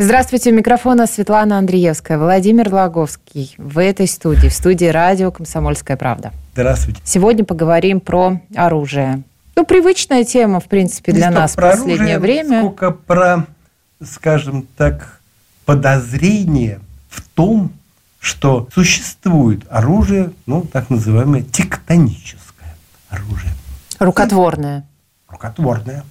Здравствуйте, 0.00 0.52
у 0.52 0.54
микрофона 0.54 1.08
Светлана 1.08 1.58
Андреевская, 1.58 2.18
Владимир 2.18 2.72
Лаговский 2.72 3.56
в 3.58 3.80
этой 3.80 4.06
студии, 4.06 4.46
в 4.46 4.54
студии 4.54 4.84
радио 4.84 5.32
«Комсомольская 5.32 5.96
правда». 5.96 6.32
Здравствуйте. 6.52 7.00
Сегодня 7.02 7.44
поговорим 7.44 7.98
про 7.98 8.40
оружие. 8.54 9.24
Ну, 9.56 9.66
привычная 9.66 10.22
тема, 10.22 10.60
в 10.60 10.66
принципе, 10.66 11.10
для 11.10 11.30
Не 11.30 11.34
нас 11.34 11.54
в 11.54 11.56
последнее 11.56 12.14
оружие, 12.14 12.18
время. 12.20 12.60
Сколько 12.60 12.92
про, 12.92 13.46
скажем 14.00 14.68
так, 14.76 15.18
подозрение 15.64 16.78
в 17.10 17.20
том, 17.30 17.72
что 18.20 18.68
существует 18.72 19.64
оружие, 19.68 20.30
ну, 20.46 20.62
так 20.62 20.90
называемое 20.90 21.42
тектоническое 21.42 22.76
оружие. 23.10 23.50
Рукотворное. 23.98 24.86
Рукотворное. 25.28 26.04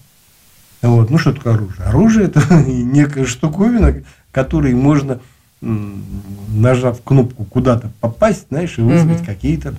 Вот. 0.82 1.10
Ну, 1.10 1.18
что 1.18 1.34
такое 1.34 1.56
оружие? 1.56 1.86
Оружие– 1.88 2.26
это 2.28 2.42
некая 2.68 3.26
штуковина, 3.26 4.04
которой 4.32 4.74
можно, 4.74 5.20
нажав 5.62 7.02
кнопку 7.04 7.44
куда-то 7.46 7.90
попасть, 8.00 8.48
знаешь, 8.50 8.78
и 8.78 8.82
вызвать 8.82 9.18
Мгм. 9.20 9.26
какие-то, 9.26 9.76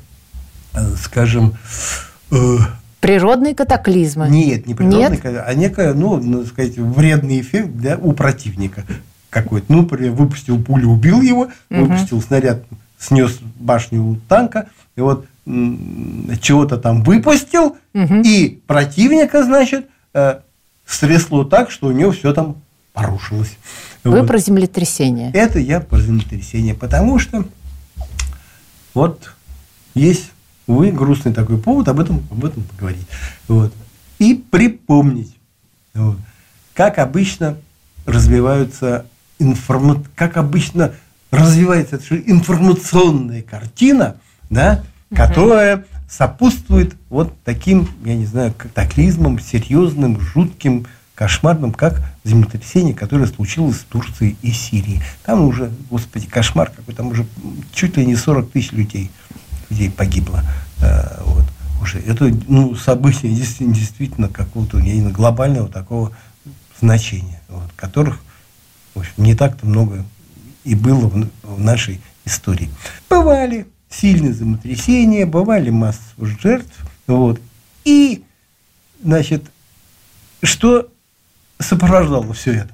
э, 0.75 0.79
скажем, 1.03 1.55
э, 2.31 2.57
Природные 3.01 3.55
катаклизмы. 3.55 4.29
Нет, 4.29 4.67
не 4.67 4.75
природный, 4.75 5.11
Нет? 5.23 5.43
а 5.47 5.55
некая, 5.55 5.95
ну, 5.95 6.17
ну, 6.17 6.45
сказать, 6.45 6.77
вредный 6.77 7.41
эффект 7.41 7.71
для, 7.77 7.97
у 7.97 8.13
противника 8.13 8.83
какой-то. 9.31 9.67
Ну, 9.73 9.83
например, 9.83 10.11
выпустил 10.13 10.61
пулю, 10.61 10.89
убил 10.89 11.23
его, 11.23 11.47
Мгм. 11.71 11.85
выпустил 11.85 12.21
снаряд, 12.21 12.65
снес 12.99 13.39
башню 13.61 14.03
у 14.05 14.17
танка, 14.29 14.67
и 14.97 15.01
вот 15.01 15.27
чего-то 15.47 16.77
там 16.77 17.05
выпустил, 17.05 17.77
Мгм. 17.95 18.23
и 18.23 18.61
противника, 18.67 19.45
значит, 19.45 19.87
э, 20.13 20.41
стрясло 20.89 21.45
так, 21.45 21.71
что 21.71 21.89
у 21.89 21.93
него 21.93 22.11
все 22.13 22.33
там 22.33 22.57
порушилось. 22.93 23.57
Вы 24.03 24.21
Вот. 24.21 24.27
про 24.27 24.39
землетрясение. 24.39 25.31
Это 25.33 25.59
я 25.59 25.81
про 25.81 26.01
землетрясение, 26.01 26.75
потому 26.75 27.19
что 27.19 27.45
вот 28.95 29.33
есть, 29.95 30.31
увы, 30.67 30.91
грустный 30.91 31.33
такой 31.33 31.59
повод 31.59 31.89
об 31.89 32.01
этом, 32.01 32.27
об 32.31 32.45
этом 32.45 32.63
поговорить. 32.65 33.07
Вот. 33.47 33.73
И 34.19 34.35
припомнить, 34.35 35.37
вот, 35.95 36.17
как 36.75 36.99
обычно 36.99 37.57
развиваются 38.07 39.07
информа... 39.39 40.03
как 40.17 40.37
обычно 40.37 40.95
развивается 41.31 42.01
информационная 42.27 43.43
картина, 43.43 44.17
да, 44.51 44.83
которая 45.15 45.85
сопутствует 46.09 46.95
вот 47.11 47.35
таким, 47.45 47.89
я 48.05 48.15
не 48.15 48.27
знаю, 48.27 48.55
катаклизмам, 48.57 49.39
серьезным, 49.39 50.21
жутким, 50.21 50.87
кошмарным, 51.15 51.73
как 51.73 52.03
землетрясение, 52.25 52.95
которое 52.95 53.27
случилось 53.27 53.77
в 53.77 53.85
Турции 53.85 54.37
и 54.41 54.53
Сирии. 54.53 55.03
Там 55.25 55.43
уже, 55.43 55.71
господи, 55.91 56.27
кошмар 56.27 56.71
какой, 56.75 56.95
там 56.95 57.09
уже 57.09 57.27
чуть 57.73 57.97
ли 57.97 58.07
не 58.07 58.17
40 58.17 58.51
тысяч 58.51 58.73
людей, 58.73 59.11
людей 59.69 59.91
погибло. 59.91 60.43
Э, 60.81 61.21
вот, 61.25 61.45
уже. 61.83 61.99
Это 61.99 62.33
ну, 62.47 62.75
событие 62.75 63.33
действительно, 63.33 63.75
действительно 63.75 64.29
какого-то 64.29 64.81
не 64.81 65.11
глобального 65.11 65.69
такого 65.69 66.13
значения, 66.81 67.43
вот, 67.49 67.71
которых 67.77 68.21
в 68.95 69.01
общем, 69.01 69.13
не 69.19 69.35
так-то 69.35 69.67
много 69.67 70.05
и 70.65 70.75
было 70.75 71.09
в, 71.09 71.29
в 71.43 71.61
нашей 71.61 72.01
истории. 72.25 72.71
Бывали 73.09 73.67
сильные 73.91 74.33
землетрясения, 74.33 75.27
бывали 75.27 75.71
массовые 75.71 76.37
жертв. 76.41 76.75
Вот. 77.07 77.41
И, 77.85 78.25
значит, 79.03 79.45
что 80.43 80.89
сопровождало 81.59 82.33
все 82.33 82.53
это? 82.55 82.71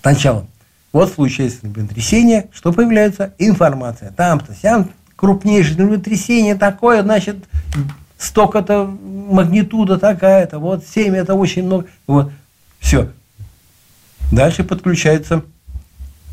Сначала, 0.00 0.46
вот 0.92 1.12
случается 1.12 1.60
землетрясение, 1.62 2.48
что 2.52 2.72
появляется 2.72 3.34
информация. 3.38 4.12
Там-то, 4.12 4.54
сям 4.54 4.90
крупнейшее 5.16 5.76
землетрясение 5.76 6.54
такое, 6.54 7.02
значит, 7.02 7.36
столько-то 8.18 8.86
магнитуда 8.86 9.98
такая-то, 9.98 10.58
вот 10.58 10.84
7 10.86 11.14
это 11.16 11.34
очень 11.34 11.64
много. 11.64 11.86
Вот, 12.06 12.30
все. 12.78 13.10
Дальше 14.30 14.64
подключаются 14.64 15.42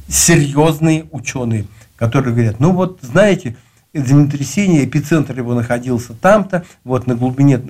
серьезные 0.08 1.06
ученые, 1.12 1.66
которые 1.96 2.34
говорят, 2.34 2.60
ну 2.60 2.74
вот, 2.74 3.00
знаете, 3.02 3.56
землетрясение, 3.94 4.86
эпицентр 4.86 5.38
его 5.38 5.54
находился 5.54 6.14
там-то, 6.14 6.66
вот 6.84 7.08
на 7.08 7.16
глубине 7.16 7.62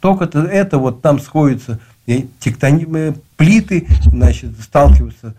только-то 0.00 0.40
это, 0.40 0.78
вот 0.78 1.02
там 1.02 1.20
сходятся 1.20 1.78
тектони... 2.38 2.86
э, 2.94 3.14
плиты, 3.36 3.86
значит, 4.04 4.60
сталкиваются 4.60 5.34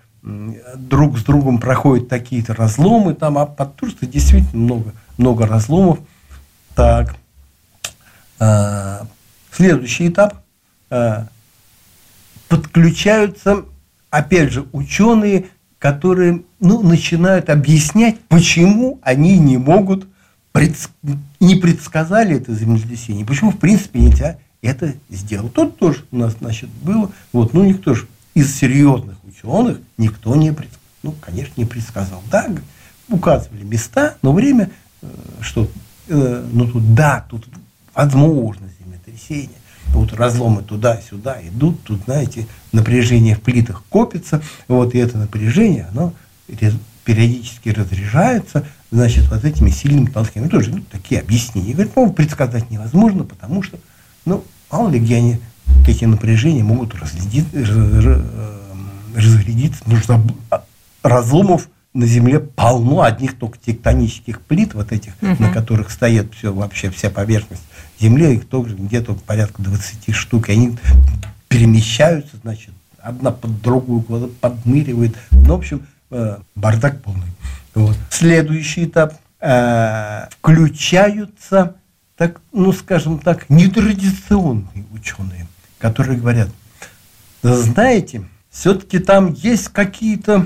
друг 0.76 1.18
с 1.18 1.24
другом, 1.24 1.60
проходят 1.60 2.08
такие-то 2.08 2.54
разломы, 2.54 3.14
там, 3.16 3.38
а 3.38 3.46
под 3.46 3.76
Турцией 3.76 4.12
действительно 4.12 4.64
много, 4.64 4.94
много 5.18 5.48
разломов. 5.48 6.00
Так, 6.76 7.16
А, 8.40 9.06
следующий 9.52 10.08
этап. 10.08 10.36
А, 10.90 11.28
подключаются, 12.48 13.66
опять 14.10 14.52
же, 14.52 14.66
ученые, 14.72 15.46
которые 15.80 16.44
ну, 16.60 16.82
начинают 16.82 17.50
объяснять, 17.50 18.20
почему 18.22 19.00
они 19.04 19.38
не 19.38 19.58
могут, 19.58 20.08
предс- 20.54 20.90
не 21.40 21.56
предсказали 21.56 22.38
это 22.38 22.54
землетрясение, 22.54 23.26
почему, 23.26 23.52
в 23.52 23.58
принципе, 23.58 24.00
нельзя 24.00 24.38
это 24.62 24.94
сделать. 25.10 25.54
Тут 25.54 25.78
тоже 25.78 26.06
у 26.12 26.18
нас, 26.18 26.36
значит, 26.40 26.70
было, 26.82 27.12
вот, 27.34 27.54
ну, 27.54 27.64
никто 27.64 27.94
же 27.94 28.08
из 28.34 28.56
серьезных 28.56 29.18
ученых 29.24 29.80
никто 29.98 30.36
не 30.36 30.52
предсказал. 30.52 30.80
Ну, 31.04 31.16
конечно, 31.20 31.54
не 31.58 31.66
предсказал. 31.66 32.22
Да, 32.30 32.48
указывали 33.10 33.64
места, 33.64 34.18
но 34.22 34.34
время, 34.34 34.70
э, 35.02 35.08
что, 35.42 35.70
э, 36.08 36.48
ну, 36.52 36.68
тут, 36.68 36.94
да, 36.94 37.26
тут 37.30 37.48
возможно 37.94 38.68
землетрясение. 38.80 39.50
Вот 39.88 40.14
разломы 40.14 40.62
туда-сюда 40.62 41.40
идут, 41.48 41.84
тут, 41.84 42.04
знаете, 42.06 42.48
напряжение 42.72 43.36
в 43.36 43.42
плитах 43.42 43.84
копится, 43.90 44.42
вот, 44.68 44.96
и 44.96 45.00
это 45.00 45.18
напряжение, 45.18 45.88
оно 45.92 46.14
периодически 47.04 47.70
разряжается, 47.70 48.66
значит, 48.92 49.30
вот 49.30 49.44
этими 49.46 49.70
сильными 49.70 50.08
толчками. 50.08 50.48
Тоже 50.48 50.72
ну, 50.72 50.82
такие 50.92 51.22
объяснения. 51.22 51.74
Говорят, 51.74 51.96
ну, 51.96 52.12
предсказать 52.12 52.70
невозможно, 52.70 53.24
потому 53.24 53.64
что, 53.64 53.80
ну, 54.26 54.44
мало 54.72 54.90
ли 54.90 55.00
где 55.00 55.16
они, 55.18 55.38
эти 55.88 56.06
напряжения 56.06 56.64
могут 56.64 56.94
раз- 56.96 57.14
разрядиться, 59.16 59.84
потому 59.84 60.02
что 60.02 60.22
а- 60.50 60.64
разломов 61.04 61.70
на 61.94 62.06
Земле 62.06 62.40
полно 62.40 63.02
одних 63.02 63.38
только 63.38 63.58
тектонических 63.58 64.40
плит, 64.42 64.74
вот 64.74 64.92
этих, 64.92 65.14
Мгм. 65.22 65.38
на 65.44 65.50
которых 65.50 65.92
стоит 65.92 66.34
все, 66.34 66.54
вообще 66.54 66.90
вся 66.90 67.10
поверхность 67.10 67.64
Земли, 68.00 68.36
их 68.36 68.48
тоже 68.48 68.76
где-то 68.76 69.14
порядка 69.16 69.62
20 69.62 70.14
штук, 70.14 70.50
и 70.50 70.54
они 70.54 70.78
перемещаются, 71.50 72.38
значит, 72.42 72.72
одна 73.02 73.32
под 73.32 73.62
другую 73.62 74.02
подныривает. 74.40 75.16
Ну, 75.32 75.44
в 75.56 75.60
общем, 75.60 75.86
э, 76.12 76.38
бардак 76.56 77.02
полный. 77.02 77.28
Вот. 77.74 77.98
Следующий 78.10 78.86
этап. 78.86 79.14
э, 79.42 80.28
включаются, 80.40 81.76
так, 82.16 82.42
ну, 82.54 82.72
скажем 82.74 83.20
так, 83.20 83.50
нетрадиционные 83.50 84.86
ученые, 84.94 85.48
которые 85.80 86.20
говорят, 86.20 86.50
знаете, 87.42 88.24
все-таки 88.52 89.00
там 89.00 89.34
есть 89.34 89.70
какие-то 89.70 90.46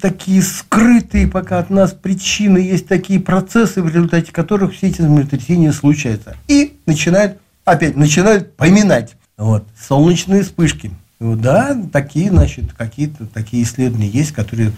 такие 0.00 0.42
скрытые 0.42 1.28
пока 1.28 1.58
от 1.58 1.70
нас 1.70 1.92
причины, 1.92 2.58
есть 2.58 2.88
такие 2.88 3.20
процессы, 3.20 3.82
в 3.82 3.88
результате 3.88 4.32
которых 4.32 4.74
все 4.74 4.88
эти 4.88 5.02
землетрясения 5.02 5.72
случаются. 5.72 6.36
И 6.48 6.76
начинают, 6.86 7.38
опять, 7.64 7.96
начинают 7.96 8.56
поминать. 8.56 9.14
Вот, 9.36 9.66
солнечные 9.78 10.42
вспышки. 10.42 10.90
Да, 11.20 11.76
такие, 11.92 12.30
значит, 12.30 12.72
какие-то 12.72 13.26
такие 13.26 13.62
исследования 13.62 14.08
есть, 14.08 14.32
которые 14.32 14.72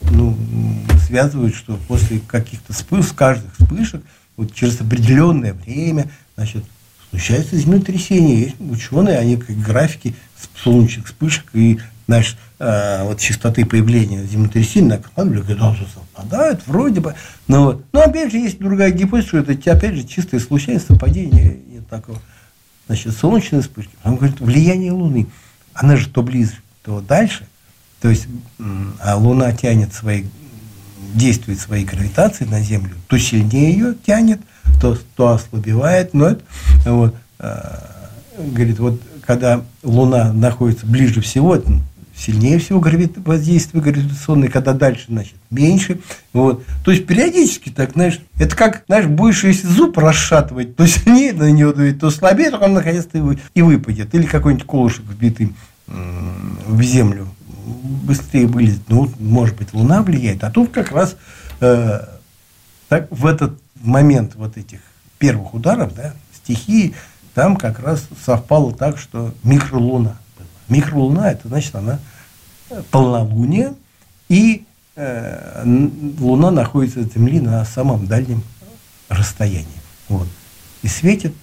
ну, 0.00 0.36
связывают, 1.06 1.54
что 1.54 1.78
после 1.88 2.20
каких-то 2.20 2.72
вспышек, 2.72 3.14
каждых 3.14 3.52
вспышек, 3.58 4.02
вот 4.36 4.54
через 4.54 4.80
определенное 4.80 5.52
время, 5.52 6.08
значит, 6.36 6.64
случается 7.10 7.56
землетрясение. 7.56 8.40
Есть 8.40 8.56
ученые, 8.60 9.18
они 9.18 9.36
как 9.36 9.56
графики 9.58 10.14
солнечных 10.62 11.06
вспышек 11.06 11.46
и 11.54 11.78
знаешь, 12.08 12.38
э, 12.58 13.02
вот 13.04 13.20
частоты 13.20 13.66
появления 13.66 14.24
землетрясений 14.24 14.88
накладывали, 14.88 15.40
говорят, 15.40 15.58
да, 15.58 15.86
совпадают, 15.94 16.62
вроде 16.66 17.00
бы. 17.00 17.14
Но, 17.48 17.64
вот. 17.64 17.84
но 17.92 18.00
опять 18.00 18.32
же, 18.32 18.38
есть 18.38 18.58
другая 18.58 18.90
гипотеза, 18.92 19.28
что 19.28 19.38
это, 19.38 19.72
опять 19.72 19.94
же, 19.94 20.04
чистая 20.04 20.40
случайность, 20.40 20.86
совпадение 20.86 21.58
нет 21.70 21.86
такого. 21.86 22.18
Значит, 22.86 23.14
солнечные 23.14 23.60
вспышки. 23.60 23.92
Он 24.04 24.16
говорит, 24.16 24.40
влияние 24.40 24.92
Луны. 24.92 25.26
Она 25.74 25.96
же 25.96 26.08
то 26.08 26.22
ближе, 26.22 26.54
то 26.82 27.02
дальше. 27.02 27.46
То 28.00 28.08
есть, 28.08 28.26
а 29.00 29.16
Луна 29.16 29.52
тянет 29.52 29.92
свои, 29.92 30.24
действует 31.14 31.58
своей 31.58 31.84
гравитацией 31.84 32.50
на 32.50 32.60
Землю, 32.60 32.94
то 33.08 33.18
сильнее 33.18 33.72
ее 33.72 33.94
тянет, 34.06 34.40
то, 34.80 34.96
то 35.16 35.30
ослабевает. 35.30 36.14
Но 36.14 36.28
это, 36.28 36.42
вот, 36.86 37.16
э, 37.40 37.78
говорит, 38.38 38.78
вот 38.78 39.00
когда 39.26 39.62
Луна 39.82 40.32
находится 40.32 40.86
ближе 40.86 41.20
всего, 41.20 41.60
сильнее 42.16 42.58
всего 42.58 42.80
гравит, 42.80 43.18
воздействие 43.18 43.82
гравитационное, 43.82 44.48
когда 44.48 44.72
дальше, 44.72 45.06
значит, 45.08 45.34
меньше. 45.50 46.00
Вот. 46.32 46.64
То 46.84 46.90
есть 46.90 47.06
периодически 47.06 47.70
так, 47.70 47.92
знаешь, 47.92 48.20
это 48.38 48.56
как, 48.56 48.84
знаешь, 48.86 49.06
будешь 49.06 49.44
если 49.44 49.66
зуб 49.66 49.98
расшатывать, 49.98 50.76
то 50.76 50.86
сильнее 50.86 51.32
на 51.32 51.50
него 51.50 51.72
дует, 51.72 52.00
то 52.00 52.10
слабее, 52.10 52.50
то 52.50 52.58
он 52.58 52.74
наконец-то 52.74 53.18
и 53.54 53.62
выпадет. 53.62 54.14
Или 54.14 54.24
какой-нибудь 54.24 54.66
колышек 54.66 55.04
вбитый 55.04 55.52
в 55.86 56.82
землю 56.82 57.28
быстрее 57.68 58.46
вылезет. 58.46 58.82
Ну, 58.88 59.10
может 59.18 59.56
быть, 59.56 59.72
Луна 59.72 60.02
влияет. 60.02 60.44
А 60.44 60.50
тут 60.50 60.70
как 60.70 60.92
раз 60.92 61.16
э, 61.60 62.00
так, 62.88 63.08
в 63.10 63.26
этот 63.26 63.58
момент 63.76 64.34
вот 64.34 64.56
этих 64.56 64.80
первых 65.18 65.54
ударов, 65.54 65.94
да, 65.94 66.14
стихии, 66.34 66.94
там 67.34 67.56
как 67.56 67.78
раз 67.80 68.08
совпало 68.24 68.72
так, 68.72 68.98
что 68.98 69.34
микролуна. 69.42 70.18
Микролуна, 70.68 71.30
это 71.30 71.48
значит, 71.48 71.74
она 71.74 71.98
полнолуние, 72.90 73.74
и 74.28 74.64
э, 74.96 75.64
Луна 76.18 76.50
находится 76.50 77.00
от 77.00 77.12
Земли 77.12 77.40
на 77.40 77.64
самом 77.64 78.06
дальнем 78.06 78.42
расстоянии. 79.08 79.66
Вот. 80.08 80.28
И 80.82 80.88
светит 80.88 81.34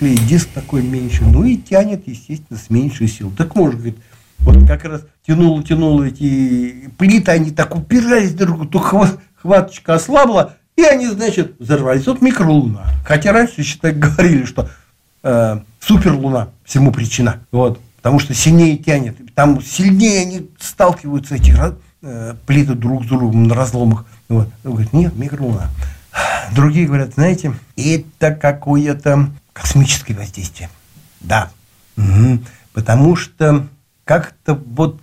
диск 0.00 0.48
такой 0.52 0.82
меньше, 0.82 1.24
ну 1.24 1.44
и 1.44 1.56
тянет, 1.56 2.06
естественно, 2.08 2.58
с 2.58 2.70
меньшей 2.70 3.08
сил. 3.08 3.32
Так 3.36 3.54
может, 3.54 3.76
говорит, 3.76 3.98
вот 4.44 4.66
как 4.66 4.84
раз 4.84 5.02
тянуло, 5.26 5.62
тянуло 5.62 6.04
эти 6.04 6.90
плиты, 6.98 7.30
они 7.30 7.50
так 7.50 7.74
упирались 7.74 8.34
друг 8.34 8.56
другу, 8.56 8.70
то 8.70 9.10
хваточка 9.36 9.94
ослабла, 9.94 10.56
и 10.76 10.82
они, 10.82 11.08
значит, 11.08 11.54
взорвались. 11.58 12.06
Вот 12.06 12.22
микролуна. 12.22 12.86
Хотя 13.04 13.32
раньше 13.32 13.62
так 13.78 13.98
говорили, 13.98 14.44
что 14.44 14.68
э, 15.22 15.60
суперлуна 15.80 16.48
всему 16.64 16.92
причина. 16.92 17.40
Вот. 17.52 17.80
Потому 17.96 18.18
что 18.18 18.34
сильнее 18.34 18.76
тянет. 18.78 19.16
Там 19.34 19.62
сильнее 19.62 20.22
они 20.22 20.50
сталкиваются, 20.58 21.36
эти 21.36 21.54
э, 22.02 22.34
плиты 22.46 22.74
друг 22.74 23.04
с 23.04 23.06
другом 23.06 23.44
на 23.48 23.54
разломах. 23.54 24.06
Вот. 24.28 24.48
Он 24.64 24.70
говорит, 24.72 24.92
нет, 24.92 25.16
микролуна. 25.16 25.68
Другие 26.54 26.86
говорят, 26.86 27.14
знаете, 27.14 27.54
это 27.76 28.32
какое-то 28.34 29.30
космическое 29.52 30.14
воздействие. 30.14 30.68
Да. 31.20 31.50
Угу. 31.96 32.40
Потому 32.72 33.16
что 33.16 33.66
как-то 34.04 34.54
вот 34.54 35.00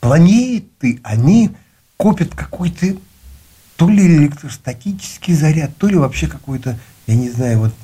планеты, 0.00 1.00
они 1.02 1.50
копят 1.96 2.34
какой-то 2.34 2.96
то 3.76 3.88
ли 3.88 4.06
электростатический 4.06 5.34
заряд, 5.34 5.76
то 5.76 5.86
ли 5.88 5.96
вообще 5.96 6.26
какой-то, 6.26 6.78
я 7.06 7.14
не 7.14 7.30
знаю, 7.30 7.58
вот 7.58 7.74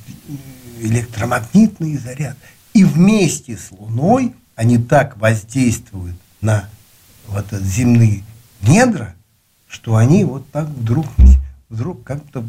электромагнитный 0.80 1.96
заряд. 1.96 2.36
И 2.72 2.84
вместе 2.84 3.56
с 3.56 3.70
Луной 3.70 4.34
они 4.54 4.78
так 4.78 5.16
воздействуют 5.18 6.16
на 6.40 6.68
вот 7.26 7.46
земные 7.52 8.24
недра, 8.62 9.14
что 9.68 9.96
они 9.96 10.24
вот 10.24 10.50
так 10.50 10.68
вдруг, 10.68 11.06
вдруг 11.68 12.02
как-то, 12.04 12.44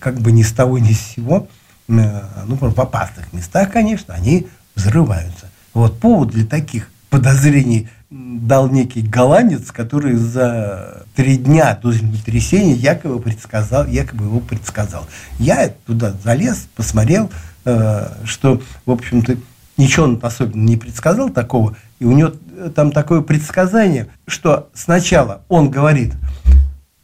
как 0.00 0.20
бы 0.20 0.32
ни 0.32 0.42
с 0.42 0.52
того 0.52 0.78
ни 0.78 0.92
с 0.92 1.00
сего, 1.00 1.48
э, 1.88 2.44
ну, 2.46 2.56
в 2.56 2.80
опасных 2.80 3.32
местах, 3.32 3.72
конечно, 3.72 4.14
они 4.14 4.48
взрываются. 4.74 5.50
Вот 5.72 5.98
повод 6.00 6.30
для 6.30 6.46
таких 6.46 6.90
подозрений 7.14 7.88
дал 8.10 8.68
некий 8.68 9.00
голландец, 9.00 9.70
который 9.70 10.14
за 10.14 11.04
три 11.14 11.36
дня 11.36 11.78
до 11.80 11.92
землетрясения 11.92 12.74
якобы 12.74 13.20
предсказал, 13.20 13.86
якобы 13.86 14.24
его 14.24 14.40
предсказал. 14.40 15.06
Я 15.38 15.72
туда 15.86 16.12
залез, 16.24 16.66
посмотрел, 16.74 17.30
э, 17.64 18.08
что, 18.24 18.60
в 18.84 18.90
общем-то, 18.90 19.36
ничего 19.76 20.06
он 20.06 20.18
особенно 20.20 20.64
не 20.64 20.76
предсказал 20.76 21.30
такого, 21.30 21.76
и 22.00 22.04
у 22.04 22.10
него 22.10 22.32
там 22.74 22.90
такое 22.90 23.20
предсказание, 23.20 24.08
что 24.26 24.68
сначала 24.74 25.42
он 25.48 25.70
говорит, 25.70 26.14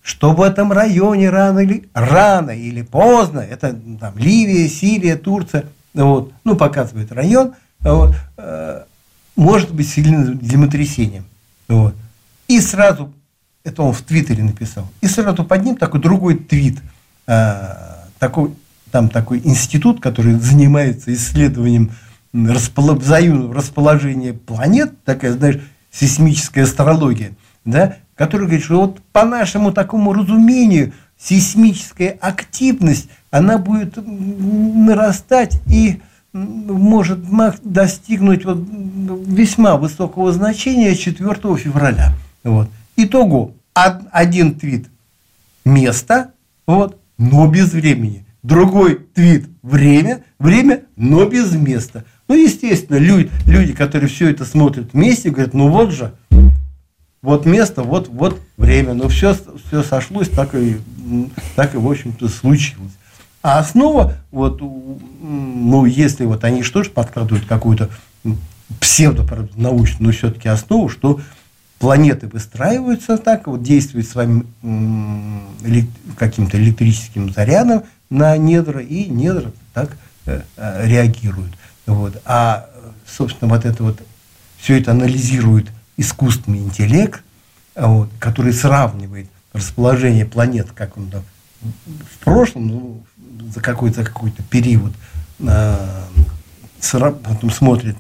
что 0.03 0.33
в 0.33 0.43
этом 0.43 0.73
районе 0.73 1.31
рано 1.31 1.61
или, 1.61 1.89
рано 1.95 2.51
или 2.51 2.83
поздно, 2.83 3.39
это 3.39 3.79
там 4.01 4.19
Ливия, 4.19 4.69
Сирия, 4.69 5.15
Турция, 5.15 5.67
вот, 5.95 6.33
ну, 6.43 6.57
показывает 6.57 7.13
район, 7.13 7.53
вот, 7.79 8.17
э, 8.39 8.83
может 9.41 9.73
быть 9.73 9.89
сильным 9.89 10.39
землетрясением. 10.43 11.25
Вот. 11.67 11.95
И 12.47 12.61
сразу, 12.61 13.13
это 13.65 13.83
он 13.83 13.95
в 13.95 14.03
Твиттере 14.03 14.45
написал, 14.45 14.87
и 15.01 15.07
сразу 15.07 15.45
под 15.45 15.65
ним 15.65 15.77
такой 15.77 16.01
другой 16.01 16.37
твит, 16.37 16.79
а, 17.27 18.05
такой, 18.19 18.53
там 18.91 19.09
такой 19.09 19.41
институт, 19.43 20.01
который 20.01 20.35
занимается 20.35 21.15
исследованием 21.15 21.93
расположения 22.35 24.35
планет, 24.35 25.03
такая, 25.05 25.33
знаешь, 25.33 25.61
сейсмическая 25.91 26.65
астрология, 26.65 27.33
да, 27.65 27.97
который 28.17 28.47
говорит, 28.47 28.65
что 28.65 28.81
вот 28.81 29.01
по 29.13 29.25
нашему 29.25 29.73
такому 29.73 30.13
разумению 30.13 30.93
сейсмическая 31.19 32.11
активность, 32.21 33.09
она 33.31 33.57
будет 33.57 33.95
нарастать 33.97 35.63
и 35.67 36.03
может 36.33 37.21
достигнуть 37.63 38.45
вот 38.45 38.59
весьма 39.27 39.77
высокого 39.77 40.33
значения 40.33 40.95
4 40.95 41.35
февраля. 41.57 42.15
Вот. 42.45 42.69
Итого, 42.97 43.55
один 43.75 44.55
твит– 44.55 44.87
место, 45.65 46.33
вот, 46.67 46.99
но 47.19 47.47
без 47.47 47.73
времени. 47.73 48.25
Другой 48.43 49.01
твит– 49.15 49.49
время, 49.63 50.23
время, 50.39 50.83
но 50.97 51.27
без 51.27 51.53
места. 51.53 52.05
Ну, 52.29 52.35
естественно, 52.35 52.97
люди, 52.97 53.31
люди, 53.47 53.73
которые 53.73 54.09
все 54.09 54.31
это 54.31 54.45
смотрят 54.45 54.93
вместе, 54.93 55.31
говорят, 55.31 55.53
ну 55.53 55.69
вот 55.69 55.91
же, 55.91 56.15
вот 57.23 57.45
место, 57.45 57.83
вот, 57.83 58.09
вот 58.09 58.41
время. 58.57 58.95
Но 58.95 59.09
все, 59.09 59.37
все 59.67 59.83
сошлось, 59.83 60.29
так 60.29 60.55
и, 60.55 60.79
так 61.57 61.75
и 61.75 61.79
в 61.79 61.91
общем-то, 61.91 62.29
случилось. 62.29 62.93
А 63.43 63.59
основа, 63.59 64.17
вот, 64.31 64.61
ну, 64.61 65.87
если 65.87 66.27
вот 66.27 66.45
они 66.45 66.63
что 66.63 66.83
же 66.83 66.91
подкладывают 66.91 67.47
какую-то 67.47 67.89
псевдонаучную, 68.81 70.09
но 70.09 70.13
все-таки 70.13 70.49
основу, 70.49 70.91
что 70.91 71.21
планеты 71.79 72.29
выстраиваются 72.29 73.17
так, 73.17 73.47
вот 73.47 73.63
действуют 73.63 74.07
своим 74.07 74.47
каким-то 76.17 76.59
электрическим 76.59 77.33
зарядом 77.33 77.85
на 78.11 78.37
недра, 78.37 78.83
и 78.83 79.07
недра 79.07 79.53
так 79.73 79.97
э, 80.27 80.43
э, 80.57 80.87
реагируют. 80.87 81.53
Вот. 81.87 82.21
А, 82.27 82.69
собственно, 83.07 83.55
вот 83.55 83.65
это 83.65 83.83
вот, 83.83 84.03
все 84.59 84.79
это 84.79 84.91
анализирует 84.91 85.69
искусственный 85.97 86.59
интеллект, 86.59 87.23
вот, 87.75 88.11
который 88.19 88.53
сравнивает 88.53 89.29
расположение 89.55 90.27
планет, 90.27 90.69
как 90.75 90.99
он 90.99 91.09
там 91.09 91.23
в 91.63 92.25
прошлом, 92.25 92.69
ну, 92.69 93.03
за 93.55 93.61
какой-то 93.61 94.05
какой 94.05 94.33
период 94.51 94.93
потом 96.89 97.51
смотрит, 97.51 97.97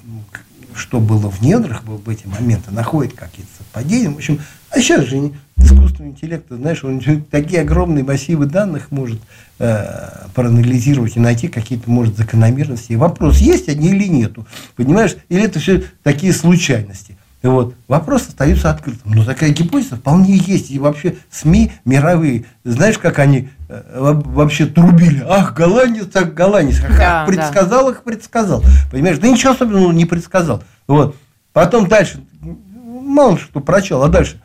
что 0.74 1.00
было 1.00 1.30
в 1.30 1.42
недрах 1.42 1.82
в 1.84 2.08
эти 2.08 2.26
моменты, 2.26 2.70
находит 2.70 3.14
какие-то 3.14 3.50
совпадения. 3.58 4.10
В 4.10 4.16
общем, 4.16 4.40
а 4.70 4.80
сейчас 4.80 5.06
же 5.06 5.32
искусственный 5.56 6.10
интеллект, 6.10 6.46
знаешь, 6.48 6.84
он 6.84 7.00
такие 7.30 7.62
огромные 7.62 8.04
массивы 8.04 8.46
данных 8.46 8.90
может 8.90 9.20
э, 9.58 10.26
проанализировать 10.34 11.16
и 11.16 11.20
найти 11.20 11.48
какие-то, 11.48 11.90
может, 11.90 12.16
закономерности. 12.16 12.92
И 12.92 12.96
вопрос, 12.96 13.38
есть 13.38 13.68
они 13.68 13.88
или 13.88 14.06
нету, 14.08 14.46
понимаешь? 14.76 15.16
Или 15.28 15.44
это 15.44 15.58
все 15.58 15.84
такие 16.02 16.32
случайности. 16.32 17.16
Вот. 17.42 17.74
Вопрос 17.88 18.28
остается 18.28 18.70
открытым. 18.70 19.12
Но 19.12 19.24
такая 19.24 19.50
гипотеза 19.50 19.96
вполне 19.96 20.36
есть. 20.36 20.70
И 20.70 20.78
вообще 20.78 21.16
СМИ 21.30 21.72
мировые, 21.84 22.44
знаешь, 22.64 22.98
как 22.98 23.18
они 23.18 23.48
э, 23.68 23.82
вообще 24.24 24.66
трубили. 24.66 25.24
Ах, 25.26 25.54
голландец, 25.54 26.06
так 26.06 26.34
голландец. 26.34 26.80
Как 26.80 26.96
да, 26.98 27.24
предсказал 27.26 27.86
да. 27.86 27.92
их, 27.92 28.02
предсказал. 28.02 28.62
Понимаешь? 28.90 29.18
Да 29.18 29.28
ничего 29.28 29.52
особенного 29.52 29.92
не 29.92 30.04
предсказал. 30.04 30.62
Вот. 30.86 31.16
Потом 31.52 31.88
дальше, 31.88 32.20
мало 32.40 33.38
что 33.38 33.60
прочел, 33.60 34.02
а 34.02 34.08
дальше. 34.08 34.40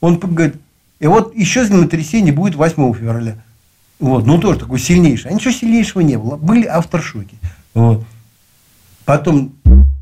Он 0.00 0.18
говорит, 0.18 0.56
и 1.00 1.06
вот 1.06 1.34
еще 1.34 1.64
землетрясение 1.64 2.32
будет 2.32 2.56
8 2.56 2.94
февраля. 2.94 3.36
Вот, 3.98 4.26
ну 4.26 4.38
тоже 4.38 4.60
такой 4.60 4.78
сильнейший. 4.78 5.30
А 5.30 5.34
ничего 5.34 5.52
сильнейшего 5.52 6.02
не 6.02 6.16
было. 6.16 6.36
Были 6.36 6.66
авторшоки. 6.66 7.36
Вот. 7.74 8.04
Потом 9.04 9.54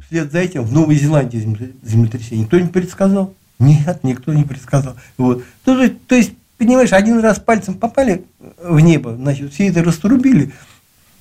вслед 0.06 0.32
за 0.32 0.38
этим 0.38 0.62
в 0.62 0.72
Новой 0.72 0.96
Зеландии 0.96 1.38
землетрясение. 1.82 2.46
Кто 2.46 2.58
не 2.58 2.68
предсказал? 2.68 3.34
Нет, 3.58 4.00
никто 4.02 4.32
не 4.32 4.44
предсказал. 4.44 4.96
Вот. 5.16 5.44
То, 5.64 5.80
есть, 5.80 6.06
то 6.06 6.14
есть, 6.14 6.32
понимаешь, 6.58 6.92
один 6.92 7.20
раз 7.20 7.38
пальцем 7.38 7.74
попали 7.74 8.24
в 8.62 8.78
небо, 8.80 9.16
значит, 9.16 9.52
все 9.52 9.68
это 9.68 9.82
раструбили, 9.82 10.52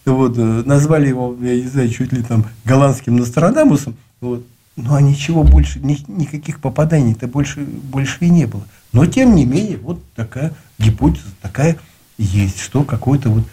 вот, 0.06 0.38
э, 0.38 0.63
назвали 0.65 1.08
его, 1.08 1.36
я 1.42 1.56
не 1.56 1.68
знаю, 1.68 1.89
чуть 1.89 2.12
ли 2.12 2.22
там 2.22 2.46
голландским 2.65 3.15
Нострадамусом, 3.15 3.96
вот, 4.22 4.46
ну, 4.75 4.94
а 4.94 5.01
ничего 5.01 5.44
больше, 5.44 5.80
ни, 5.80 5.98
никаких 6.08 6.60
попаданий-то 6.60 7.27
больше, 7.27 7.62
больше 7.62 8.25
и 8.25 8.30
не 8.30 8.46
было. 8.46 8.63
Но, 8.92 9.06
тем 9.06 9.34
не 9.34 9.46
менее, 9.46 9.77
вот 9.77 10.04
такая 10.15 10.54
гипотеза, 10.77 11.27
такая 11.42 11.77
есть, 12.18 12.60
что 12.60 12.84
какое-то 12.84 13.30
вот 13.30 13.44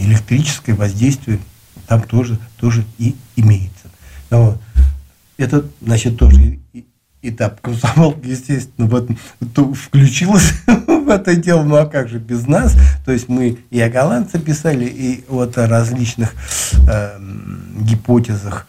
электрическое 0.00 0.74
воздействие 0.74 1.38
там 1.86 2.02
тоже, 2.02 2.38
тоже 2.56 2.84
и 2.98 3.14
имеется. 3.36 3.77
Вот. 4.30 4.60
Это, 5.36 5.64
значит, 5.80 6.18
тоже 6.18 6.58
этап 7.22 7.60
комсомолки, 7.60 8.26
естественно, 8.26 8.86
вот, 8.86 9.08
включилась 9.76 10.52
в 10.66 11.08
это 11.08 11.34
дело, 11.34 11.62
ну 11.62 11.76
а 11.76 11.86
как 11.86 12.08
же 12.08 12.18
без 12.18 12.46
нас? 12.46 12.76
То 13.04 13.12
есть 13.12 13.28
мы 13.28 13.58
и 13.70 13.80
о 13.80 13.88
голландце 13.88 14.38
писали, 14.38 14.84
и 14.84 15.24
вот 15.28 15.58
о 15.58 15.66
различных 15.66 16.34
э, 16.88 17.20
гипотезах 17.80 18.66